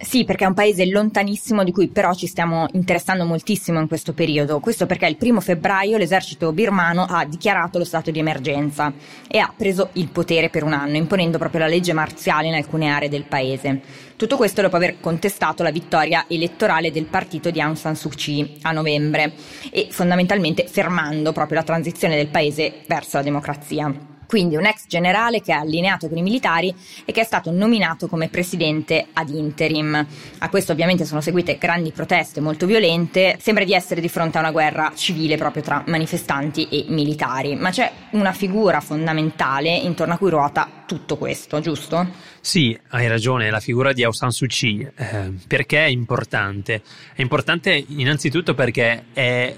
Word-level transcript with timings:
Sì, 0.00 0.24
perché 0.24 0.44
è 0.44 0.46
un 0.46 0.54
paese 0.54 0.86
lontanissimo 0.86 1.64
di 1.64 1.72
cui 1.72 1.88
però 1.88 2.14
ci 2.14 2.28
stiamo 2.28 2.68
interessando 2.74 3.24
moltissimo 3.24 3.80
in 3.80 3.88
questo 3.88 4.12
periodo. 4.12 4.60
Questo 4.60 4.86
perché 4.86 5.06
il 5.06 5.16
primo 5.16 5.40
febbraio 5.40 5.98
l'esercito 5.98 6.52
birmano 6.52 7.04
ha 7.04 7.24
dichiarato 7.24 7.78
lo 7.78 7.84
stato 7.84 8.12
di 8.12 8.20
emergenza 8.20 8.92
e 9.26 9.38
ha 9.38 9.52
preso 9.54 9.90
il 9.94 10.08
potere 10.08 10.50
per 10.50 10.62
un 10.62 10.72
anno, 10.72 10.96
imponendo 10.96 11.36
proprio 11.36 11.62
la 11.62 11.66
legge 11.66 11.92
marziale 11.92 12.46
in 12.46 12.54
alcune 12.54 12.90
aree 12.90 13.08
del 13.08 13.24
paese. 13.24 13.80
Tutto 14.14 14.36
questo 14.36 14.62
dopo 14.62 14.76
aver 14.76 15.00
contestato 15.00 15.64
la 15.64 15.72
vittoria 15.72 16.26
elettorale 16.28 16.92
del 16.92 17.06
partito 17.06 17.50
di 17.50 17.60
Aung 17.60 17.76
San 17.76 17.96
Suu 17.96 18.10
Kyi 18.10 18.58
a 18.62 18.70
novembre 18.70 19.32
e 19.70 19.88
fondamentalmente 19.90 20.68
fermando 20.68 21.32
proprio 21.32 21.58
la 21.58 21.64
transizione 21.64 22.14
del 22.14 22.28
paese 22.28 22.82
verso 22.86 23.16
la 23.16 23.24
democrazia. 23.24 24.07
Quindi 24.28 24.56
un 24.56 24.66
ex 24.66 24.84
generale 24.86 25.40
che 25.40 25.52
è 25.52 25.56
allineato 25.56 26.06
con 26.06 26.18
i 26.18 26.22
militari 26.22 26.74
e 27.06 27.12
che 27.12 27.22
è 27.22 27.24
stato 27.24 27.50
nominato 27.50 28.08
come 28.08 28.28
presidente 28.28 29.06
ad 29.14 29.30
interim. 29.30 30.06
A 30.40 30.48
questo 30.50 30.72
ovviamente 30.72 31.06
sono 31.06 31.22
seguite 31.22 31.56
grandi 31.56 31.92
proteste 31.92 32.42
molto 32.42 32.66
violente, 32.66 33.38
sembra 33.40 33.64
di 33.64 33.72
essere 33.72 34.02
di 34.02 34.08
fronte 34.10 34.36
a 34.36 34.40
una 34.40 34.50
guerra 34.50 34.92
civile 34.94 35.38
proprio 35.38 35.62
tra 35.62 35.82
manifestanti 35.86 36.68
e 36.68 36.84
militari, 36.88 37.56
ma 37.56 37.70
c'è 37.70 37.90
una 38.10 38.32
figura 38.32 38.80
fondamentale 38.80 39.74
intorno 39.74 40.12
a 40.12 40.18
cui 40.18 40.28
ruota 40.28 40.84
tutto 40.84 41.16
questo, 41.16 41.60
giusto? 41.60 42.06
Sì, 42.40 42.78
hai 42.90 43.08
ragione, 43.08 43.48
la 43.48 43.60
figura 43.60 43.94
di 43.94 44.02
Aung 44.02 44.14
San 44.14 44.30
Suu 44.30 44.46
Kyi. 44.46 44.86
Eh, 44.94 45.32
perché 45.46 45.84
è 45.84 45.88
importante? 45.88 46.82
È 47.14 47.22
importante 47.22 47.82
innanzitutto 47.88 48.52
perché 48.52 49.04
è 49.14 49.54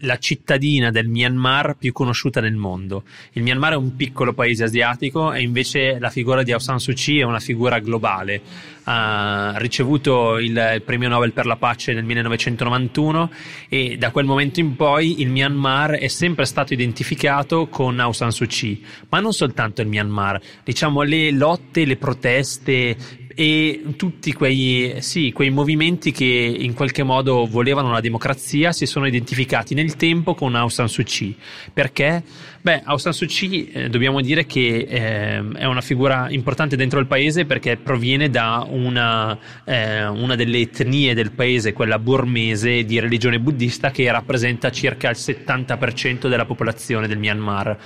la 0.00 0.18
cittadina 0.18 0.90
del 0.90 1.08
Myanmar 1.08 1.76
più 1.78 1.92
conosciuta 1.92 2.40
nel 2.40 2.56
mondo. 2.56 3.04
Il 3.32 3.42
Myanmar 3.42 3.72
è 3.72 3.76
un 3.76 3.96
piccolo 3.96 4.34
paese 4.34 4.64
asiatico 4.64 5.32
e 5.32 5.40
invece 5.42 5.98
la 5.98 6.10
figura 6.10 6.42
di 6.42 6.52
Aung 6.52 6.62
San 6.62 6.78
Suu 6.78 6.92
Kyi 6.92 7.20
è 7.20 7.24
una 7.24 7.40
figura 7.40 7.78
globale. 7.78 8.40
Ha 8.84 9.54
ricevuto 9.56 10.38
il 10.38 10.82
premio 10.84 11.08
Nobel 11.08 11.32
per 11.32 11.46
la 11.46 11.56
pace 11.56 11.92
nel 11.92 12.04
1991 12.04 13.30
e 13.68 13.96
da 13.96 14.10
quel 14.10 14.26
momento 14.26 14.60
in 14.60 14.76
poi 14.76 15.20
il 15.20 15.30
Myanmar 15.30 15.92
è 15.92 16.08
sempre 16.08 16.44
stato 16.44 16.72
identificato 16.72 17.66
con 17.66 17.98
Aung 17.98 18.14
San 18.14 18.30
Suu 18.30 18.46
Kyi, 18.46 18.84
ma 19.08 19.20
non 19.20 19.32
soltanto 19.32 19.80
il 19.80 19.88
Myanmar, 19.88 20.40
diciamo 20.62 21.02
le 21.02 21.30
lotte, 21.32 21.84
le 21.84 21.96
proteste 21.96 22.96
e 23.38 23.82
tutti 23.96 24.32
quei, 24.32 24.94
sì, 25.00 25.30
quei 25.30 25.50
movimenti 25.50 26.10
che 26.10 26.24
in 26.24 26.72
qualche 26.72 27.02
modo 27.02 27.44
volevano 27.44 27.92
la 27.92 28.00
democrazia 28.00 28.72
si 28.72 28.86
sono 28.86 29.06
identificati 29.06 29.74
nel 29.74 29.94
tempo 29.96 30.34
con 30.34 30.54
Aung 30.54 30.70
San 30.70 30.88
Suu 30.88 31.04
Kyi. 31.04 31.36
Perché? 31.70 32.22
Beh, 32.62 32.80
Aung 32.84 32.98
San 32.98 33.12
Suu 33.12 33.26
Kyi 33.26 33.70
eh, 33.72 33.88
dobbiamo 33.90 34.22
dire 34.22 34.46
che 34.46 34.86
eh, 34.88 35.48
è 35.52 35.66
una 35.66 35.82
figura 35.82 36.30
importante 36.30 36.76
dentro 36.76 36.98
il 36.98 37.06
paese 37.06 37.44
perché 37.44 37.76
proviene 37.76 38.30
da 38.30 38.66
una, 38.66 39.38
eh, 39.64 40.06
una 40.06 40.34
delle 40.34 40.60
etnie 40.60 41.12
del 41.12 41.32
paese, 41.32 41.74
quella 41.74 41.98
burmese 41.98 42.86
di 42.86 42.98
religione 42.98 43.38
buddista, 43.38 43.90
che 43.90 44.10
rappresenta 44.10 44.70
circa 44.70 45.10
il 45.10 45.16
70% 45.18 46.28
della 46.28 46.46
popolazione 46.46 47.06
del 47.06 47.18
Myanmar. 47.18 47.76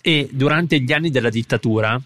E 0.00 0.28
durante 0.30 0.78
gli 0.78 0.92
anni 0.92 1.10
della 1.10 1.28
dittatura, 1.28 2.00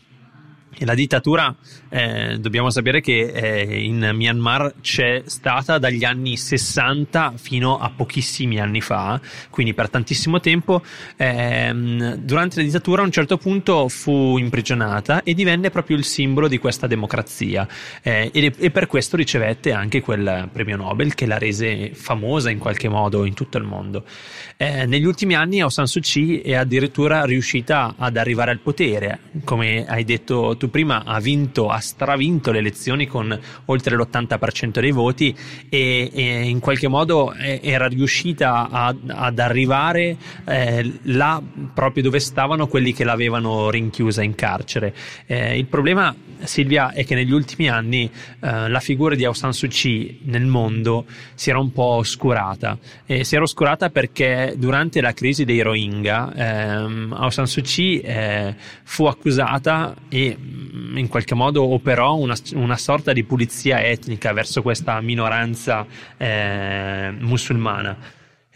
la 0.80 0.94
dittatura, 0.94 1.54
eh, 1.88 2.38
dobbiamo 2.38 2.70
sapere 2.70 3.00
che 3.00 3.32
eh, 3.32 3.82
in 3.82 4.10
Myanmar 4.14 4.74
c'è 4.80 5.22
stata 5.26 5.78
dagli 5.78 6.04
anni 6.04 6.36
60 6.36 7.34
fino 7.36 7.78
a 7.78 7.90
pochissimi 7.90 8.60
anni 8.60 8.80
fa, 8.80 9.20
quindi 9.50 9.74
per 9.74 9.88
tantissimo 9.88 10.40
tempo. 10.40 10.82
Ehm, 11.16 12.16
durante 12.16 12.56
la 12.56 12.62
dittatura 12.62 13.02
a 13.02 13.04
un 13.04 13.10
certo 13.10 13.38
punto 13.38 13.88
fu 13.88 14.36
imprigionata 14.38 15.22
e 15.22 15.34
divenne 15.34 15.70
proprio 15.70 15.96
il 15.96 16.04
simbolo 16.04 16.48
di 16.48 16.58
questa 16.58 16.86
democrazia 16.86 17.66
eh, 18.02 18.30
e, 18.32 18.52
e, 18.56 18.70
per 18.70 18.86
questo 18.86 19.16
ricevette 19.16 19.72
anche 19.72 20.00
quel 20.00 20.48
premio 20.52 20.76
Nobel 20.76 21.14
che 21.14 21.26
la 21.26 21.38
rese 21.38 21.94
famosa 21.94 22.50
in 22.50 22.58
qualche 22.58 22.88
modo 22.88 23.24
in 23.24 23.34
tutto 23.34 23.58
il 23.58 23.64
mondo. 23.64 24.04
Eh, 24.56 24.86
negli 24.86 25.04
ultimi 25.04 25.34
anni 25.34 25.60
Aung 25.60 25.72
San 25.72 25.86
Suu 25.86 26.00
Kyi 26.00 26.40
è 26.40 26.54
addirittura 26.54 27.24
riuscita 27.24 27.94
ad 27.96 28.16
arrivare 28.16 28.50
al 28.50 28.58
potere, 28.58 29.20
come 29.44 29.86
hai 29.86 30.04
detto 30.04 30.56
tu 30.56 30.65
prima, 30.68 31.04
ha 31.04 31.20
vinto, 31.20 31.68
ha 31.68 31.78
stravinto 31.78 32.52
le 32.52 32.58
elezioni 32.58 33.06
con 33.06 33.38
oltre 33.66 33.96
l'80% 33.96 34.80
dei 34.80 34.92
voti 34.92 35.34
e, 35.68 36.10
e 36.12 36.48
in 36.48 36.60
qualche 36.60 36.88
modo 36.88 37.34
era 37.34 37.86
riuscita 37.86 38.68
ad, 38.70 38.98
ad 39.08 39.38
arrivare 39.38 40.16
eh, 40.44 40.92
là 41.02 41.42
proprio 41.74 42.02
dove 42.02 42.20
stavano 42.20 42.66
quelli 42.66 42.92
che 42.92 43.04
l'avevano 43.04 43.70
rinchiusa 43.70 44.22
in 44.22 44.34
carcere. 44.34 44.94
Eh, 45.26 45.58
il 45.58 45.66
problema, 45.66 46.14
Silvia, 46.44 46.92
è 46.92 47.04
che 47.04 47.14
negli 47.14 47.32
ultimi 47.32 47.68
anni 47.68 48.10
eh, 48.40 48.68
la 48.68 48.80
figura 48.80 49.14
di 49.14 49.24
Aung 49.24 49.36
San 49.36 49.52
Suu 49.52 49.68
Kyi 49.68 50.20
nel 50.24 50.46
mondo 50.46 51.06
si 51.34 51.50
era 51.50 51.58
un 51.58 51.72
po' 51.72 51.94
oscurata. 51.96 52.78
E 53.06 53.24
si 53.24 53.34
era 53.34 53.44
oscurata 53.44 53.90
perché 53.90 54.54
durante 54.56 55.00
la 55.00 55.12
crisi 55.12 55.44
dei 55.44 55.60
Rohingya 55.60 56.32
ehm, 56.34 57.14
Aung 57.16 57.32
San 57.32 57.46
Suu 57.46 57.62
Kyi 57.62 58.00
eh, 58.00 58.54
fu 58.84 59.04
accusata 59.06 59.94
e 60.08 60.36
in 61.00 61.08
qualche 61.08 61.34
modo 61.34 61.62
operò 61.62 62.14
una, 62.14 62.34
una, 62.54 62.76
sorta 62.76 63.12
di 63.12 63.24
pulizia 63.24 63.84
etnica 63.84 64.32
verso 64.32 64.62
questa 64.62 65.00
minoranza 65.00 65.86
eh, 66.16 67.14
musulmana. 67.18 67.96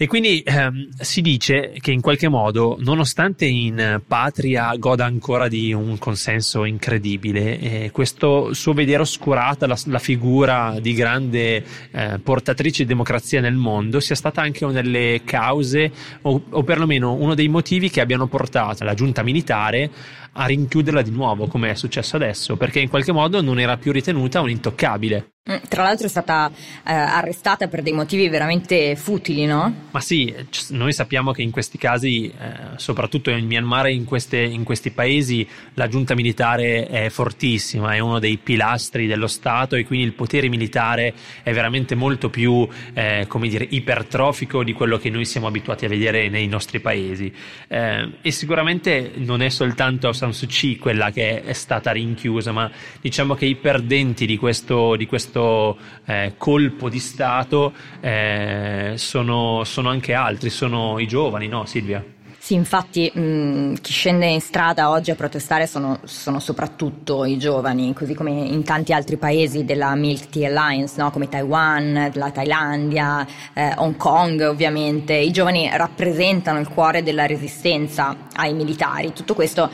E 0.02 0.06
quindi 0.06 0.42
ehm, 0.42 0.88
si 0.98 1.20
dice 1.20 1.74
che 1.78 1.92
in 1.92 2.00
qualche 2.00 2.30
modo, 2.30 2.78
nonostante 2.80 3.44
in 3.44 4.00
patria 4.06 4.74
goda 4.78 5.04
ancora 5.04 5.46
di 5.46 5.74
un 5.74 5.98
consenso 5.98 6.64
incredibile, 6.64 7.58
eh, 7.58 7.90
questo 7.90 8.54
suo 8.54 8.72
vedere 8.72 9.02
oscurata 9.02 9.66
la, 9.66 9.78
la 9.84 9.98
figura 9.98 10.78
di 10.80 10.94
grande 10.94 11.62
eh, 11.90 12.18
portatrice 12.18 12.84
di 12.84 12.88
democrazia 12.88 13.42
nel 13.42 13.56
mondo 13.56 14.00
sia 14.00 14.14
stata 14.14 14.40
anche 14.40 14.64
una 14.64 14.80
delle 14.80 15.20
cause, 15.22 15.92
o, 16.22 16.44
o 16.48 16.62
perlomeno 16.62 17.12
uno 17.12 17.34
dei 17.34 17.48
motivi 17.48 17.90
che 17.90 18.00
abbiano 18.00 18.26
portato 18.26 18.84
la 18.84 18.94
giunta 18.94 19.22
militare 19.22 19.90
a 20.32 20.46
rinchiuderla 20.46 21.02
di 21.02 21.10
nuovo, 21.10 21.46
come 21.46 21.72
è 21.72 21.74
successo 21.74 22.16
adesso, 22.16 22.56
perché 22.56 22.80
in 22.80 22.88
qualche 22.88 23.12
modo 23.12 23.42
non 23.42 23.60
era 23.60 23.76
più 23.76 23.92
ritenuta 23.92 24.40
un 24.40 24.48
intoccabile. 24.48 25.32
Tra 25.68 25.82
l'altro 25.82 26.06
è 26.06 26.08
stata 26.10 26.50
eh, 26.50 26.92
arrestata 26.92 27.66
per 27.66 27.82
dei 27.82 27.92
motivi 27.92 28.28
veramente 28.28 28.94
futili, 28.94 29.46
no? 29.46 29.88
Ma 29.90 30.00
sì, 30.00 30.32
noi 30.68 30.92
sappiamo 30.92 31.32
che 31.32 31.42
in 31.42 31.50
questi 31.50 31.78
casi, 31.78 32.26
eh, 32.26 32.32
soprattutto 32.76 33.30
in 33.30 33.46
Myanmar 33.46 33.86
e 33.86 33.94
in, 33.94 34.06
in, 34.30 34.62
questi 34.64 34.90
paesi, 34.90 35.46
la 35.74 35.88
giunta 35.88 36.14
militare 36.14 36.86
è 36.86 37.08
fortissima, 37.08 37.94
è 37.94 37.98
uno 37.98 38.20
dei 38.20 38.36
pilastri 38.36 39.06
dello 39.06 39.26
Stato 39.26 39.74
e 39.74 39.84
quindi 39.84 40.06
il 40.06 40.12
potere 40.12 40.48
militare 40.48 41.12
è 41.42 41.52
veramente 41.52 41.94
molto 41.94 42.30
più, 42.30 42.66
eh, 42.94 43.24
come 43.26 43.48
dire, 43.48 43.66
ipertrofico 43.68 44.62
di 44.62 44.72
quello 44.72 44.98
che 44.98 45.10
noi 45.10 45.24
siamo 45.24 45.48
abituati 45.48 45.84
a 45.84 45.88
vedere 45.88 46.28
nei 46.28 46.46
nostri 46.46 46.80
paesi. 46.80 47.32
Eh, 47.66 48.12
e 48.22 48.30
sicuramente 48.30 49.12
non 49.16 49.42
è 49.42 49.48
soltanto 49.48 50.06
Aung 50.06 50.16
San 50.16 50.32
Suu 50.32 50.46
Kyi 50.46 50.76
quella 50.76 51.10
che 51.10 51.42
è 51.42 51.52
stata 51.52 51.90
rinchiusa, 51.90 52.52
ma 52.52 52.70
diciamo 53.00 53.34
che 53.34 53.46
i 53.46 53.56
perdenti 53.56 54.26
di 54.26 54.36
questo, 54.36 54.94
di 54.96 55.06
questo 55.06 55.39
questo 55.40 55.78
eh, 56.04 56.34
colpo 56.36 56.88
di 56.88 56.98
Stato 56.98 57.72
eh, 58.00 58.94
sono, 58.96 59.64
sono, 59.64 59.88
anche 59.88 60.12
altri, 60.12 60.50
sono 60.50 60.98
i 60.98 61.06
giovani, 61.06 61.48
no 61.48 61.64
Silvia? 61.64 62.04
Sì, 62.38 62.54
infatti 62.54 63.10
mh, 63.12 63.74
chi 63.80 63.92
scende 63.92 64.26
in 64.26 64.40
strada 64.40 64.90
oggi 64.90 65.10
a 65.10 65.14
protestare 65.14 65.66
sono, 65.66 66.00
sono, 66.04 66.40
soprattutto 66.40 67.24
i 67.24 67.38
giovani, 67.38 67.92
così 67.92 68.14
come 68.14 68.30
in 68.30 68.64
tanti 68.64 68.92
altri 68.92 69.18
paesi 69.18 69.64
della 69.64 69.94
Milk 69.94 70.30
Tea 70.30 70.48
Alliance, 70.48 70.94
no? 70.98 71.10
come 71.10 71.28
Taiwan, 71.28 72.10
la 72.14 72.30
Thailandia, 72.30 73.26
eh, 73.52 73.74
Hong 73.76 73.96
Kong 73.96 74.40
ovviamente. 74.40 75.14
I 75.14 75.30
giovani 75.30 75.68
rappresentano 75.72 76.58
il 76.58 76.68
cuore 76.68 77.02
della 77.02 77.26
resistenza 77.26 78.16
ai 78.34 78.54
militari. 78.54 79.12
Tutto 79.12 79.34
questo 79.34 79.70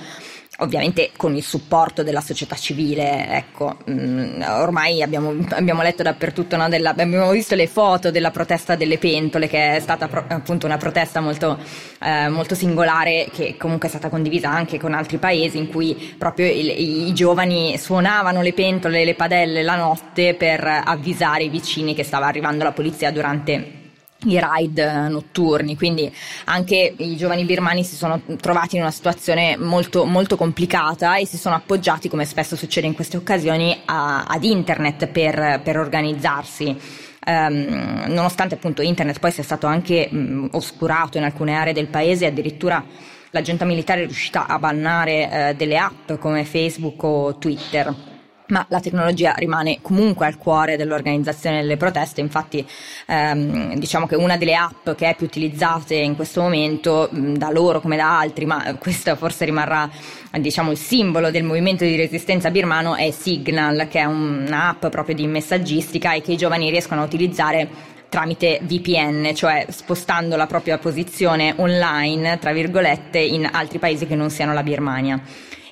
ovviamente 0.59 1.11
con 1.17 1.35
il 1.35 1.43
supporto 1.43 2.03
della 2.03 2.21
società 2.21 2.57
civile, 2.57 3.29
ecco, 3.29 3.79
mm, 3.91 4.43
ormai 4.43 5.03
abbiamo, 5.03 5.35
abbiamo, 5.51 5.83
letto 5.83 6.03
dappertutto, 6.03 6.57
no, 6.57 6.69
della, 6.69 6.91
abbiamo 6.91 7.31
visto 7.31 7.55
le 7.55 7.67
foto 7.67 8.11
della 8.11 8.31
protesta 8.31 8.75
delle 8.75 8.99
pentole, 8.99 9.49
che 9.49 9.77
è 9.77 9.81
stata 9.81 10.09
pro, 10.09 10.25
appunto 10.29 10.67
una 10.67 10.79
protesta 10.79 11.21
molto, 11.21 11.59
eh, 12.01 12.29
molto, 12.29 12.55
singolare, 12.55 13.29
che 13.33 13.57
comunque 13.59 13.89
è 13.89 13.91
stata 13.91 14.09
condivisa 14.09 14.49
anche 14.49 14.79
con 14.79 14.95
altri 14.95 15.19
paesi, 15.19 15.59
in 15.59 15.69
cui 15.69 16.15
proprio 16.17 16.47
i, 16.47 17.09
i 17.09 17.13
giovani 17.13 17.77
suonavano 17.79 18.41
le 18.43 18.53
pentole 18.53 19.03
e 19.03 19.05
le 19.05 19.15
padelle 19.15 19.63
la 19.63 19.77
notte 19.77 20.35
per 20.35 20.65
avvisare 20.85 21.45
i 21.45 21.49
vicini 21.49 21.95
che 21.95 22.05
stava 22.05 22.27
arrivando 22.27 22.65
la 22.65 22.73
polizia 22.73 23.11
durante 23.11 23.85
i 24.25 24.41
ride 24.43 25.09
notturni, 25.09 25.77
quindi 25.77 26.13
anche 26.45 26.95
i 26.97 27.17
giovani 27.17 27.45
birmani 27.45 27.85
si 27.85 27.97
sono 27.97 28.21
trovati 28.41 28.77
in 28.77 28.83
una 28.83 28.91
situazione 28.91 29.57
molto, 29.57 30.05
molto 30.05 30.37
complicata 30.37 31.17
e 31.17 31.27
si 31.27 31.37
sono 31.37 31.55
appoggiati, 31.55 32.09
come 32.09 32.25
spesso 32.25 32.57
succede 32.57 32.87
in 32.87 32.95
queste 32.95 33.17
occasioni, 33.17 33.83
a, 33.85 34.25
ad 34.25 34.45
internet 34.45 35.07
per, 35.09 35.61
per 35.63 35.79
organizzarsi. 35.79 37.05
Um, 37.29 38.05
nonostante 38.07 38.55
appunto 38.55 38.83
internet 38.83 39.19
poi 39.19 39.33
sia 39.33 39.43
stato 39.43 39.67
anche 39.67 40.09
mh, 40.09 40.51
oscurato 40.53 41.19
in 41.19 41.25
alcune 41.25 41.55
aree 41.55 41.73
del 41.73 41.89
paese, 41.89 42.27
addirittura 42.27 42.85
la 43.31 43.43
militare 43.65 44.03
è 44.03 44.05
riuscita 44.05 44.47
a 44.47 44.61
bannare 44.61 45.49
eh, 45.51 45.55
delle 45.57 45.77
app 45.77 46.13
come 46.21 46.45
Facebook 46.45 47.03
o 47.03 47.37
Twitter 47.37 48.16
ma 48.49 48.65
la 48.69 48.81
tecnologia 48.81 49.35
rimane 49.35 49.79
comunque 49.83 50.27
al 50.27 50.37
cuore 50.39 50.77
dell'organizzazione 50.77 51.61
delle 51.61 51.77
proteste, 51.77 52.21
infatti 52.21 52.67
ehm, 53.07 53.75
diciamo 53.75 54.07
che 54.07 54.17
una 54.17 54.37
delle 54.37 54.55
app 54.55 54.91
che 54.91 55.09
è 55.09 55.17
più 55.17 55.27
utilizzate 55.27 55.95
in 55.95 56.17
questo 56.17 56.41
momento 56.43 57.09
da 57.11 57.51
loro 57.51 57.81
come 57.81 57.97
da 57.97 58.19
altri, 58.19 58.47
ma 58.47 58.77
questo 58.79 59.15
forse 59.17 59.45
rimarrà 59.45 59.89
diciamo 60.39 60.71
il 60.71 60.79
simbolo 60.79 61.31
del 61.31 61.45
movimento 61.45 61.85
di 61.85 61.97
resistenza 61.97 62.51
birmano 62.51 62.95
è 62.95 63.11
Signal, 63.11 63.89
che 63.89 64.01
è 64.01 64.05
un'app 64.05 64.87
proprio 64.87 65.15
di 65.15 65.27
messaggistica 65.27 66.13
e 66.13 66.21
che 66.21 66.33
i 66.33 66.37
giovani 66.37 66.71
riescono 66.71 67.03
a 67.03 67.05
utilizzare 67.05 67.95
tramite 68.09 68.61
VPN, 68.63 69.35
cioè 69.35 69.67
spostando 69.69 70.37
la 70.37 70.47
propria 70.47 70.79
posizione 70.79 71.55
online, 71.57 72.39
tra 72.39 72.53
virgolette, 72.53 73.19
in 73.19 73.49
altri 73.51 73.79
paesi 73.79 74.07
che 74.07 74.15
non 74.15 74.31
siano 74.31 74.53
la 74.53 74.63
Birmania. 74.63 75.21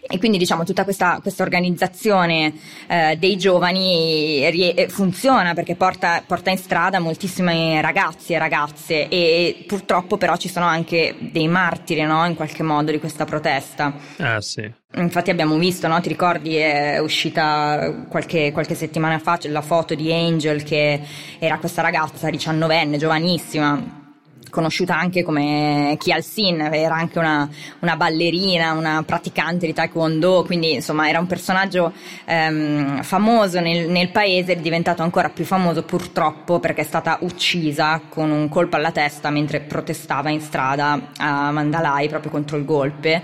E 0.07 0.19
quindi 0.19 0.37
diciamo 0.37 0.65
tutta 0.65 0.85
questa, 0.85 1.19
questa 1.23 1.43
organizzazione 1.43 2.53
eh, 2.87 3.17
dei 3.19 3.37
giovani 3.39 4.51
rie- 4.51 4.89
funziona 4.89 5.55
perché 5.55 5.77
porta, 5.77 6.23
porta, 6.27 6.51
in 6.51 6.59
strada 6.59 6.99
moltissimi 6.99 7.81
ragazzi 7.81 8.35
e 8.35 8.39
ragazze 8.39 9.09
e 9.09 9.65
purtroppo 9.67 10.19
però 10.19 10.37
ci 10.37 10.51
sono 10.51 10.67
anche 10.67 11.17
dei 11.19 11.49
martiri 11.49 12.03
no? 12.03 12.27
in 12.27 12.35
qualche 12.35 12.63
modo 12.63 12.91
di 12.91 12.99
questa 12.99 13.25
protesta. 13.25 13.95
Ah 14.19 14.41
sì. 14.43 14.71
Infatti 14.97 15.31
abbiamo 15.31 15.57
visto, 15.57 15.89
no? 15.89 15.99
ti 16.01 16.09
ricordi, 16.09 16.57
è 16.57 16.99
uscita 16.99 18.05
qualche, 18.09 18.53
qualche 18.53 18.75
settimana 18.75 19.19
fa 19.19 19.39
la 19.45 19.63
foto 19.63 19.95
di 19.95 20.13
Angel 20.13 20.63
che 20.63 21.01
era 21.39 21.59
questa 21.59 21.81
ragazza 21.81 22.29
diciannovenne, 22.29 22.99
giovanissima, 22.99 24.04
conosciuta 24.55 24.97
anche 24.97 25.25
come 25.25 25.97
Kial 25.99 26.23
Sin, 26.23 26.61
era 26.61 26.95
anche 26.95 27.19
una, 27.19 27.49
una, 27.81 27.97
ballerina, 27.97 28.71
una 28.73 29.03
praticante 29.05 29.67
di 29.67 29.73
taekwondo, 29.73 30.45
quindi 30.47 30.75
insomma 30.75 31.09
era 31.09 31.19
un 31.19 31.27
personaggio 31.27 31.93
ehm, 32.25 33.03
famoso 33.03 33.59
nel, 33.59 33.89
nel 33.89 34.11
paese, 34.11 34.53
è 34.53 34.57
diventato 34.57 35.03
ancora 35.03 35.29
più 35.29 35.45
famoso 35.45 35.83
purtroppo 35.83 36.61
perché 36.61 36.83
è 36.83 36.85
stata 36.85 37.19
uccisa 37.23 38.01
con 38.09 38.31
un 38.31 38.49
colpo 38.49 38.77
alla 38.77 38.93
testa 38.93 39.29
mentre 39.31 39.59
protestava 39.59 40.31
in 40.31 40.41
strada 40.41 41.11
a 41.17 41.51
Mandalay 41.51 42.09
proprio 42.09 42.31
contro 42.31 42.57
il 42.57 42.65
golpe. 42.65 43.23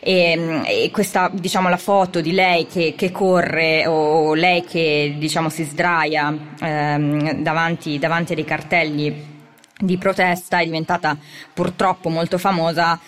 E, 0.00 0.60
e 0.66 0.90
questa, 0.92 1.30
diciamo, 1.32 1.70
la 1.70 1.78
foto 1.78 2.20
di 2.20 2.32
lei 2.32 2.66
che, 2.66 2.92
che 2.94 3.10
corre 3.10 3.86
o 3.86 4.34
lei 4.34 4.62
che, 4.62 5.16
diciamo, 5.18 5.48
si 5.48 5.64
sdraia 5.64 6.36
ehm, 6.60 7.40
davanti, 7.42 7.98
davanti 7.98 8.32
a 8.32 8.34
dei 8.34 8.44
cartelli 8.44 9.34
di 9.78 9.98
protesta 9.98 10.60
è 10.60 10.64
diventata 10.64 11.16
purtroppo 11.52 12.08
molto 12.08 12.38
famosa 12.38 12.98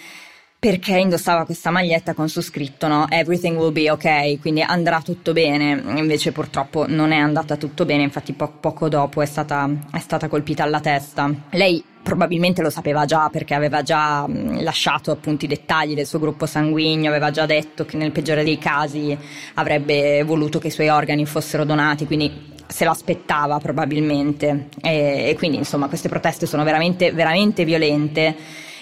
perché 0.60 0.96
indossava 0.98 1.44
questa 1.44 1.70
maglietta 1.70 2.14
con 2.14 2.28
su 2.28 2.40
scritto 2.40 2.88
no? 2.88 3.06
Everything 3.08 3.56
will 3.56 3.70
be 3.70 3.88
ok, 3.90 4.40
quindi 4.40 4.60
andrà 4.60 5.00
tutto 5.02 5.32
bene. 5.32 5.80
Invece 5.96 6.32
purtroppo 6.32 6.84
non 6.88 7.12
è 7.12 7.16
andata 7.16 7.56
tutto 7.56 7.84
bene, 7.84 8.02
infatti 8.02 8.32
po- 8.32 8.54
poco 8.58 8.88
dopo 8.88 9.22
è 9.22 9.26
stata, 9.26 9.70
è 9.92 10.00
stata 10.00 10.26
colpita 10.26 10.64
alla 10.64 10.80
testa. 10.80 11.32
Lei 11.50 11.82
probabilmente 12.02 12.60
lo 12.60 12.70
sapeva 12.70 13.04
già 13.04 13.28
perché 13.28 13.54
aveva 13.54 13.82
già 13.82 14.26
lasciato 14.26 15.12
appunto 15.12 15.44
i 15.44 15.48
dettagli 15.48 15.94
del 15.94 16.06
suo 16.06 16.18
gruppo 16.18 16.44
sanguigno, 16.44 17.08
aveva 17.08 17.30
già 17.30 17.46
detto 17.46 17.84
che 17.84 17.96
nel 17.96 18.10
peggiore 18.10 18.42
dei 18.42 18.58
casi 18.58 19.16
avrebbe 19.54 20.24
voluto 20.24 20.58
che 20.58 20.68
i 20.68 20.72
suoi 20.72 20.88
organi 20.88 21.24
fossero 21.24 21.64
donati, 21.64 22.04
quindi 22.04 22.56
se 22.68 22.84
l'aspettava 22.84 23.58
probabilmente 23.58 24.68
e, 24.82 25.30
e, 25.30 25.34
quindi 25.36 25.56
insomma 25.56 25.88
queste 25.88 26.08
proteste 26.08 26.46
sono 26.46 26.64
veramente, 26.64 27.12
veramente 27.12 27.64
violente 27.64 28.36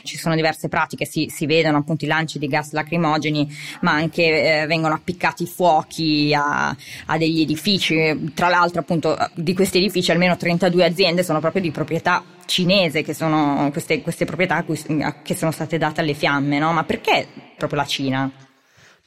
ci 0.07 0.17
sono 0.17 0.35
diverse 0.35 0.69
pratiche, 0.69 1.05
si, 1.05 1.31
si, 1.31 1.45
vedono 1.47 1.79
appunto 1.79 2.05
i 2.05 2.09
lanci 2.09 2.39
di 2.39 2.47
gas 2.47 2.73
lacrimogeni, 2.73 3.55
ma 3.81 3.93
anche 3.93 4.63
eh, 4.63 4.67
vengono 4.67 4.95
appiccati 4.95 5.47
fuochi 5.47 6.33
a, 6.33 6.75
a, 7.07 7.19
degli 7.19 7.41
edifici. 7.41 8.33
Tra 8.33 8.49
l'altro, 8.49 8.81
appunto, 8.81 9.19
di 9.35 9.53
questi 9.53 9.79
edifici 9.79 10.11
almeno 10.13 10.37
32 10.37 10.85
aziende 10.85 11.25
sono 11.25 11.41
proprio 11.41 11.61
di 11.61 11.71
proprietà 11.73 12.23
cinese, 12.47 13.03
che 13.03 13.13
sono 13.13 13.69
queste, 13.73 14.01
queste 14.01 14.25
proprietà 14.25 14.63
cui, 14.63 14.79
che 15.23 15.35
sono 15.35 15.51
state 15.51 15.77
date 15.77 16.01
alle 16.01 16.15
fiamme, 16.15 16.59
no? 16.59 16.73
Ma 16.73 16.85
perché 16.85 17.27
proprio 17.57 17.81
la 17.81 17.87
Cina? 17.87 18.46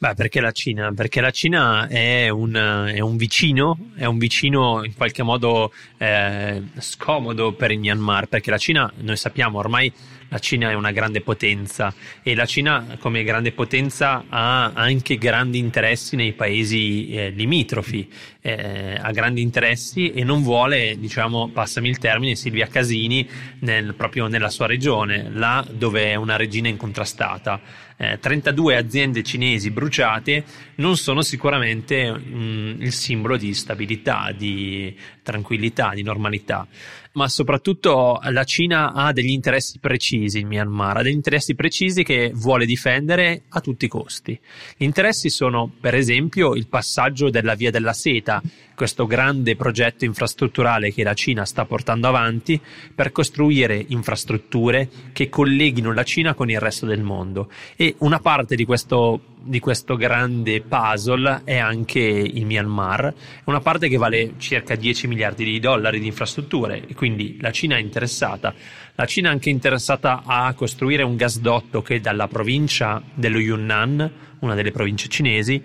Beh, 0.01 0.13
perché 0.13 0.40
la 0.40 0.54
Cina? 0.54 0.94
Perché 0.94 1.19
la 1.19 1.30
Cina 1.30 1.90
è 1.90 2.30
un, 2.30 2.54
è 2.54 3.01
un 3.01 3.18
vicino, 3.18 3.78
è 3.96 4.06
un 4.06 4.18
vicino 4.18 4.81
in 4.86 4.96
qualche 4.96 5.24
modo 5.24 5.74
eh, 5.98 6.63
scomodo 6.78 7.51
per 7.51 7.72
il 7.72 7.80
Myanmar, 7.80 8.28
perché 8.28 8.50
la 8.50 8.57
Cina, 8.57 8.90
noi 9.00 9.18
sappiamo 9.18 9.57
ormai 9.57 9.92
la 10.30 10.40
Cina 10.40 10.69
è 10.69 10.74
una 10.74 10.92
grande 10.92 11.22
potenza 11.22 11.94
e 12.22 12.36
la 12.36 12.46
Cina 12.46 12.98
come 13.00 13.24
grande 13.24 13.51
potenza 13.51 14.25
ha 14.30 14.72
anche 14.74 15.18
grandi 15.18 15.57
interessi 15.57 16.16
nei 16.16 16.34
paesi 16.34 17.10
eh, 17.10 17.30
limitrofi, 17.31 18.07
eh, 18.40 18.95
ha 19.02 19.12
grandi 19.12 19.42
interessi 19.42 20.12
e 20.12 20.24
non 20.24 20.44
vuole, 20.44 20.98
diciamo, 20.98 21.50
passami 21.50 21.90
il 21.90 21.98
termine, 21.98 22.36
Silvia 22.36 22.68
Casini 22.68 23.28
nel, 23.62 23.95
proprio 23.95 24.28
nella 24.28 24.50
sua 24.50 24.68
regione, 24.68 25.30
là 25.34 25.66
dove 25.69 26.12
è 26.12 26.16
una 26.16 26.36
regina 26.36 26.69
incontrastata. 26.69 27.88
Eh, 28.01 28.18
32 28.18 28.78
aziende 28.78 29.24
cinesi 29.24 29.72
bruciate 29.72 30.46
non 30.75 30.96
sono 30.96 31.22
sicuramente 31.22 32.10
mh, 32.10 32.34
mm, 32.34 32.81
il 32.81 32.94
simbolo 32.94 33.36
di 33.36 33.54
stabilità, 33.54 34.34
di 34.34 34.96
tranquillità, 35.22 35.92
di 35.94 36.01
normalità 36.01 36.66
ma 37.13 37.28
soprattutto 37.28 38.19
la 38.30 38.44
Cina 38.44 38.94
ha 38.94 39.12
degli 39.12 39.31
interessi 39.31 39.80
precisi 39.80 40.40
in 40.40 40.48
Myanmar, 40.48 40.98
ha 40.98 41.01
degli 41.01 41.13
interessi 41.13 41.56
precisi 41.56 42.04
che 42.04 42.31
vuole 42.34 42.66
difendere 42.66 43.44
a 43.50 43.62
tutti 43.62 43.86
i 43.86 43.88
costi. 43.90 44.40
Gli 44.78 44.84
interessi 44.84 45.30
sono, 45.30 45.72
per 45.80 45.95
esempio, 45.95 46.54
il 46.54 46.68
passaggio 46.68 47.30
della 47.30 47.56
via 47.56 47.72
della 47.72 47.94
seta, 47.94 48.42
questo 48.80 49.08
grande 49.08 49.58
progetto 49.58 50.06
infrastrutturale 50.06 50.94
che 50.94 51.04
la 51.04 51.14
Cina 51.14 51.44
sta 51.44 51.66
portando 51.66 52.07
avanti 52.07 52.57
per 52.95 53.12
costruire 53.12 53.83
infrastrutture 53.90 54.88
che 55.12 55.28
colleghino 55.28 55.92
la 55.92 56.04
Cina 56.04 56.33
con 56.33 56.50
il 56.50 56.62
resto 56.62 56.86
del 56.86 57.02
mondo. 57.02 57.52
E 57.76 57.95
una 57.98 58.21
parte 58.21 58.56
di 58.56 58.64
questo, 58.64 59.36
di 59.42 59.59
questo 59.59 59.98
grande 59.98 60.62
puzzle 60.62 61.42
è 61.44 61.57
anche 61.57 62.00
il 62.00 62.45
Myanmar, 62.45 63.14
una 63.48 63.59
parte 63.59 63.90
che 63.90 63.98
vale 63.98 64.36
circa 64.38 64.76
10 64.76 65.07
miliardi 65.07 65.44
di 65.44 65.59
dollari 65.59 66.00
di 66.00 66.07
infrastrutture, 66.07 66.81
e 66.88 66.95
quindi 66.95 67.38
la 67.42 67.52
Cina 67.52 67.76
è 67.76 67.81
interessata. 67.81 68.54
La 68.95 69.06
Cina 69.06 69.28
è 69.28 69.33
anche 69.33 69.50
interessata 69.50 70.24
a 70.26 70.54
costruire 70.54 71.04
un 71.04 71.18
gasdotto 71.18 71.81
che 71.81 72.00
dalla 72.00 72.30
provincia 72.30 73.04
dello 73.14 73.40
Yunnan, 73.40 74.09
una 74.40 74.56
delle 74.56 74.71
province 74.71 75.09
cinesi, 75.09 75.62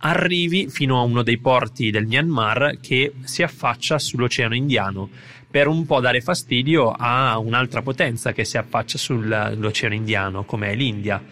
arrivi 0.00 0.68
fino 0.68 0.98
a 0.98 1.02
uno 1.02 1.22
dei 1.22 1.38
porti 1.38 1.90
del 1.90 2.06
Myanmar 2.06 2.78
che 2.80 3.12
si 3.24 3.42
affaccia 3.42 3.98
sull'Oceano 3.98 4.54
Indiano 4.54 5.08
per 5.50 5.66
un 5.66 5.84
po' 5.84 6.00
dare 6.00 6.20
fastidio 6.20 6.92
a 6.96 7.36
un'altra 7.38 7.82
potenza 7.82 8.32
che 8.32 8.44
si 8.44 8.56
affaccia 8.56 8.98
sull'Oceano 8.98 9.94
Indiano 9.94 10.44
come 10.44 10.70
è 10.70 10.74
l'India. 10.74 11.22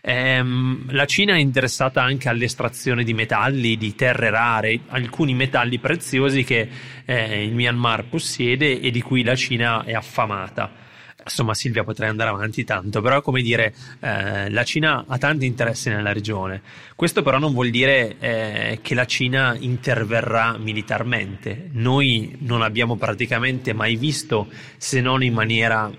Ehm, 0.00 0.86
la 0.92 1.04
Cina 1.04 1.34
è 1.34 1.38
interessata 1.38 2.02
anche 2.02 2.28
all'estrazione 2.28 3.04
di 3.04 3.12
metalli, 3.12 3.76
di 3.76 3.94
terre 3.94 4.30
rare, 4.30 4.80
alcuni 4.88 5.34
metalli 5.34 5.78
preziosi 5.78 6.44
che 6.44 6.68
eh, 7.04 7.44
il 7.44 7.54
Myanmar 7.54 8.06
possiede 8.06 8.80
e 8.80 8.90
di 8.90 9.02
cui 9.02 9.22
la 9.22 9.34
Cina 9.34 9.84
è 9.84 9.92
affamata 9.92 10.86
insomma 11.28 11.54
Silvia 11.54 11.84
potrei 11.84 12.08
andare 12.08 12.30
avanti 12.30 12.64
tanto, 12.64 13.00
però 13.00 13.20
come 13.20 13.42
dire, 13.42 13.74
eh, 14.00 14.50
la 14.50 14.64
Cina 14.64 15.04
ha 15.06 15.18
tanti 15.18 15.46
interessi 15.46 15.88
nella 15.88 16.12
regione. 16.12 16.62
Questo 16.96 17.22
però 17.22 17.38
non 17.38 17.52
vuol 17.52 17.70
dire 17.70 18.16
eh, 18.18 18.78
che 18.82 18.94
la 18.94 19.06
Cina 19.06 19.56
interverrà 19.58 20.56
militarmente. 20.58 21.68
Noi 21.72 22.36
non 22.40 22.62
abbiamo 22.62 22.96
praticamente 22.96 23.72
mai 23.72 23.96
visto, 23.96 24.48
se 24.76 25.00
non 25.00 25.22
in 25.22 25.32
maniera 25.32 25.90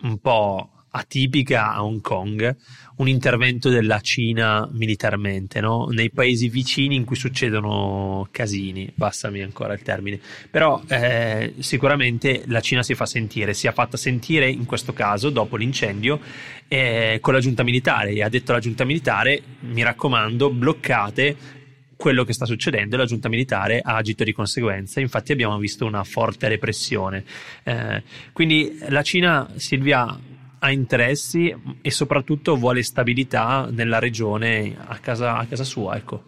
un 0.00 0.18
po' 0.18 0.70
atipica 0.90 1.72
a 1.72 1.84
Hong 1.84 2.00
Kong, 2.00 2.56
un 2.96 3.08
intervento 3.08 3.68
della 3.68 4.00
Cina 4.00 4.68
militarmente, 4.72 5.60
no? 5.60 5.86
nei 5.90 6.10
paesi 6.10 6.48
vicini 6.48 6.96
in 6.96 7.04
cui 7.04 7.16
succedono 7.16 8.28
casini, 8.30 8.92
passami 8.96 9.42
ancora 9.42 9.74
il 9.74 9.82
termine, 9.82 10.18
però 10.50 10.82
eh, 10.88 11.54
sicuramente 11.58 12.42
la 12.46 12.60
Cina 12.60 12.82
si 12.82 12.94
fa 12.94 13.06
sentire, 13.06 13.54
si 13.54 13.66
è 13.66 13.72
fatta 13.72 13.96
sentire 13.96 14.48
in 14.48 14.64
questo 14.64 14.92
caso 14.92 15.30
dopo 15.30 15.56
l'incendio 15.56 16.20
eh, 16.68 17.18
con 17.20 17.34
la 17.34 17.40
giunta 17.40 17.62
militare 17.62 18.10
e 18.12 18.22
ha 18.22 18.28
detto 18.28 18.52
alla 18.52 18.60
giunta 18.60 18.84
militare 18.84 19.42
mi 19.60 19.82
raccomando 19.82 20.50
bloccate 20.50 21.36
quello 21.98 22.22
che 22.22 22.32
sta 22.32 22.46
succedendo 22.46 22.94
e 22.94 22.98
la 22.98 23.04
giunta 23.04 23.28
militare 23.28 23.80
ha 23.82 23.96
agito 23.96 24.22
di 24.22 24.32
conseguenza. 24.32 25.00
Infatti 25.00 25.32
abbiamo 25.32 25.58
visto 25.58 25.84
una 25.84 26.04
forte 26.04 26.46
repressione. 26.46 27.24
Eh, 27.64 28.02
quindi 28.32 28.78
la 28.88 29.02
Cina, 29.02 29.50
Silvia, 29.56 30.16
ha 30.58 30.70
interessi 30.70 31.54
e 31.80 31.90
soprattutto 31.90 32.56
vuole 32.56 32.82
stabilità 32.82 33.68
nella 33.70 33.98
regione 33.98 34.76
a 34.78 34.98
casa, 34.98 35.36
a 35.36 35.46
casa 35.46 35.64
sua. 35.64 35.96
Ecco. 35.96 36.22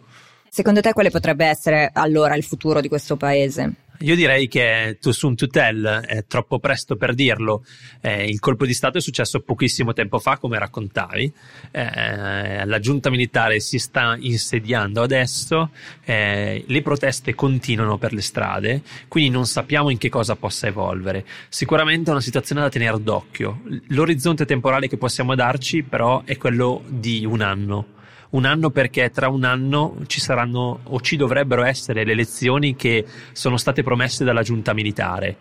Secondo 0.49 0.81
te 0.81 0.93
quale 0.93 1.09
potrebbe 1.09 1.45
essere 1.45 1.89
allora 1.93 2.35
il 2.35 2.43
futuro 2.43 2.81
di 2.81 2.89
questo 2.89 3.15
paese? 3.15 3.73
Io 4.01 4.15
direi 4.15 4.47
che 4.47 4.97
too 4.99 5.11
soon 5.11 5.35
to 5.35 5.47
tell, 5.47 5.85
è 5.85 6.25
troppo 6.25 6.59
presto 6.59 6.95
per 6.95 7.13
dirlo. 7.13 7.63
Eh, 8.01 8.25
il 8.25 8.39
colpo 8.39 8.65
di 8.65 8.73
Stato 8.73 8.97
è 8.97 9.01
successo 9.01 9.41
pochissimo 9.41 9.93
tempo 9.93 10.17
fa, 10.17 10.37
come 10.37 10.57
raccontavi. 10.57 11.33
Eh, 11.71 12.65
la 12.65 12.79
giunta 12.79 13.09
militare 13.09 13.59
si 13.59 13.77
sta 13.77 14.17
insediando 14.19 15.01
adesso, 15.03 15.69
eh, 16.03 16.63
le 16.65 16.81
proteste 16.81 17.35
continuano 17.35 17.97
per 17.97 18.13
le 18.13 18.21
strade, 18.21 18.81
quindi 19.07 19.29
non 19.29 19.45
sappiamo 19.45 19.89
in 19.89 19.97
che 19.97 20.09
cosa 20.09 20.35
possa 20.35 20.67
evolvere. 20.67 21.25
Sicuramente 21.49 22.09
è 22.09 22.13
una 22.13 22.21
situazione 22.21 22.61
da 22.61 22.69
tenere 22.69 23.01
d'occhio. 23.01 23.61
L'orizzonte 23.89 24.45
temporale 24.45 24.87
che 24.87 24.97
possiamo 24.97 25.35
darci, 25.35 25.83
però, 25.83 26.23
è 26.25 26.37
quello 26.37 26.83
di 26.87 27.23
un 27.25 27.41
anno 27.41 27.99
un 28.31 28.45
anno 28.45 28.69
perché 28.69 29.09
tra 29.09 29.29
un 29.29 29.43
anno 29.43 29.97
ci 30.07 30.19
saranno 30.19 30.81
o 30.83 31.01
ci 31.01 31.15
dovrebbero 31.15 31.63
essere 31.63 32.03
le 32.03 32.11
elezioni 32.11 32.75
che 32.75 33.05
sono 33.31 33.57
state 33.57 33.83
promesse 33.83 34.23
dalla 34.23 34.43
giunta 34.43 34.73
militare. 34.73 35.37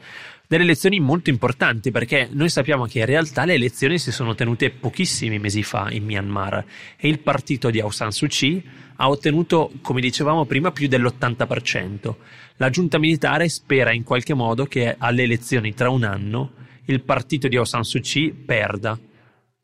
Delle 0.47 0.65
elezioni 0.65 0.99
molto 0.99 1.31
importanti 1.31 1.93
perché 1.93 2.29
noi 2.33 2.49
sappiamo 2.49 2.87
che 2.87 2.99
in 2.99 3.07
realtà 3.07 3.45
le 3.45 3.55
elezioni 3.55 4.01
si 4.01 4.11
sono 4.11 4.35
tenute 4.35 4.71
pochissimi 4.71 5.39
mesi 5.39 5.63
fa 5.63 5.89
in 5.91 6.05
Myanmar 6.05 6.65
e 6.97 7.09
il 7.09 7.21
partito 7.21 7.71
di 7.71 7.79
Aung 7.79 7.93
San 7.93 8.11
Suu 8.11 8.27
Kyi 8.27 8.69
ha 8.97 9.09
ottenuto, 9.09 9.71
come 9.81 10.01
dicevamo 10.01 10.47
prima, 10.47 10.73
più 10.73 10.89
dell'80%. 10.89 12.15
La 12.57 12.69
giunta 12.69 12.99
militare 12.99 13.49
spera 13.49 13.93
in 13.93 14.03
qualche 14.03 14.35
modo 14.35 14.67
che 14.67 14.97
alle 14.99 15.23
elezioni 15.23 15.73
tra 15.73 15.89
un 15.89 16.03
anno 16.03 16.53
il 16.87 17.01
partito 17.03 17.47
di 17.47 17.55
Aung 17.55 17.69
San 17.69 17.85
Suu 17.85 18.01
Kyi 18.01 18.33
perda 18.33 18.99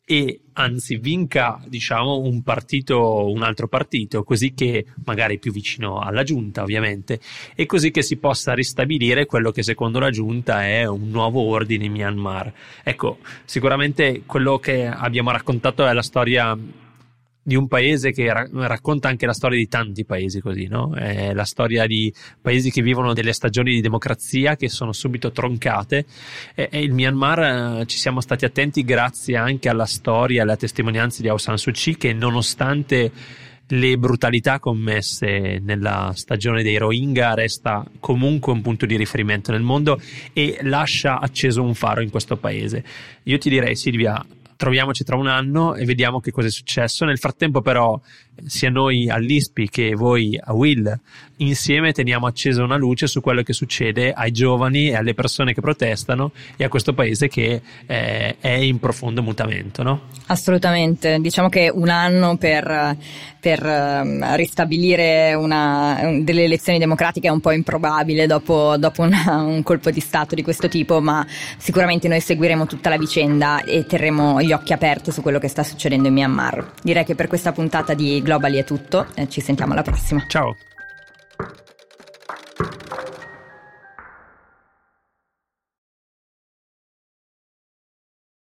e 0.08 0.40
anzi 0.52 0.98
vinca 0.98 1.60
diciamo 1.66 2.18
un 2.18 2.44
partito 2.44 3.28
un 3.28 3.42
altro 3.42 3.66
partito 3.66 4.22
così 4.22 4.54
che 4.54 4.86
magari 5.04 5.40
più 5.40 5.50
vicino 5.50 5.98
alla 5.98 6.22
giunta 6.22 6.62
ovviamente 6.62 7.18
e 7.56 7.66
così 7.66 7.90
che 7.90 8.02
si 8.02 8.16
possa 8.16 8.54
ristabilire 8.54 9.26
quello 9.26 9.50
che 9.50 9.64
secondo 9.64 9.98
la 9.98 10.10
giunta 10.10 10.64
è 10.64 10.86
un 10.86 11.10
nuovo 11.10 11.40
ordine 11.42 11.86
in 11.86 11.92
Myanmar. 11.92 12.52
Ecco 12.84 13.18
sicuramente 13.44 14.22
quello 14.26 14.58
che 14.58 14.86
abbiamo 14.86 15.32
raccontato 15.32 15.84
è 15.84 15.92
la 15.92 16.02
storia 16.02 16.56
di 17.46 17.54
un 17.54 17.68
paese 17.68 18.10
che 18.10 18.32
ra- 18.32 18.48
racconta 18.52 19.06
anche 19.06 19.24
la 19.24 19.32
storia 19.32 19.56
di 19.56 19.68
tanti 19.68 20.04
paesi 20.04 20.40
così, 20.40 20.66
no? 20.66 20.92
È 20.96 21.32
la 21.32 21.44
storia 21.44 21.86
di 21.86 22.12
paesi 22.42 22.72
che 22.72 22.82
vivono 22.82 23.12
delle 23.12 23.32
stagioni 23.32 23.70
di 23.70 23.80
democrazia 23.80 24.56
che 24.56 24.68
sono 24.68 24.92
subito 24.92 25.30
troncate 25.30 26.06
e, 26.56 26.68
e 26.68 26.82
il 26.82 26.92
Myanmar 26.92 27.82
eh, 27.82 27.86
ci 27.86 27.98
siamo 27.98 28.20
stati 28.20 28.44
attenti 28.44 28.82
grazie 28.82 29.36
anche 29.36 29.68
alla 29.68 29.84
storia 29.84 30.42
alle 30.42 30.56
testimonianze 30.56 31.22
di 31.22 31.28
Aung 31.28 31.38
San 31.38 31.56
Suu 31.56 31.70
Kyi 31.70 31.96
che 31.96 32.12
nonostante 32.12 33.12
le 33.68 33.96
brutalità 33.96 34.58
commesse 34.58 35.60
nella 35.62 36.12
stagione 36.16 36.64
dei 36.64 36.78
Rohingya 36.78 37.34
resta 37.34 37.84
comunque 38.00 38.52
un 38.52 38.60
punto 38.60 38.86
di 38.86 38.96
riferimento 38.96 39.52
nel 39.52 39.62
mondo 39.62 40.00
e 40.32 40.58
lascia 40.62 41.20
acceso 41.20 41.62
un 41.62 41.74
faro 41.74 42.00
in 42.00 42.10
questo 42.10 42.36
paese. 42.36 42.84
Io 43.24 43.38
ti 43.38 43.48
direi 43.48 43.76
Silvia, 43.76 44.24
troviamoci 44.56 45.04
tra 45.04 45.16
un 45.16 45.26
anno 45.26 45.74
e 45.74 45.84
vediamo 45.84 46.20
che 46.20 46.30
cosa 46.30 46.48
è 46.48 46.50
successo. 46.50 47.04
Nel 47.04 47.18
frattempo, 47.18 47.60
però, 47.60 48.00
sia 48.44 48.70
noi 48.70 49.08
all'ISPI 49.08 49.68
che 49.68 49.94
voi 49.94 50.38
a 50.42 50.52
Will, 50.52 50.98
insieme 51.38 51.92
teniamo 51.92 52.26
accesa 52.26 52.62
una 52.62 52.76
luce 52.76 53.06
su 53.06 53.20
quello 53.20 53.42
che 53.42 53.52
succede 53.52 54.12
ai 54.12 54.32
giovani 54.32 54.88
e 54.88 54.96
alle 54.96 55.14
persone 55.14 55.52
che 55.52 55.60
protestano 55.60 56.32
e 56.56 56.64
a 56.64 56.68
questo 56.68 56.94
paese 56.94 57.28
che 57.28 57.60
eh, 57.86 58.36
è 58.38 58.48
in 58.48 58.78
profondo 58.78 59.22
mutamento. 59.22 59.82
No? 59.82 60.02
Assolutamente, 60.26 61.18
diciamo 61.20 61.48
che 61.48 61.70
un 61.72 61.88
anno 61.88 62.36
per, 62.36 62.96
per 63.38 63.64
um, 63.64 64.34
ristabilire 64.36 65.34
una, 65.34 66.18
delle 66.20 66.44
elezioni 66.44 66.78
democratiche 66.78 67.28
è 67.28 67.30
un 67.30 67.40
po' 67.40 67.52
improbabile 67.52 68.26
dopo, 68.26 68.76
dopo 68.78 69.02
una, 69.02 69.36
un 69.42 69.62
colpo 69.62 69.90
di 69.90 70.00
Stato 70.00 70.34
di 70.34 70.42
questo 70.42 70.68
tipo, 70.68 71.00
ma 71.00 71.24
sicuramente 71.58 72.08
noi 72.08 72.20
seguiremo 72.20 72.66
tutta 72.66 72.88
la 72.88 72.98
vicenda 72.98 73.62
e 73.62 73.86
terremo 73.86 74.42
gli 74.42 74.52
occhi 74.52 74.72
aperti 74.72 75.12
su 75.12 75.22
quello 75.22 75.38
che 75.38 75.48
sta 75.48 75.62
succedendo 75.62 76.08
in 76.08 76.14
Myanmar. 76.14 76.72
Direi 76.82 77.04
che 77.04 77.14
per 77.14 77.28
questa 77.28 77.52
puntata 77.52 77.94
di 77.94 78.22
Globally 78.26 78.58
è 78.58 78.64
tutto, 78.64 79.06
eh, 79.14 79.28
ci 79.28 79.40
sentiamo 79.40 79.72
alla 79.72 79.82
prossima. 79.82 80.24
Ciao. 80.26 80.56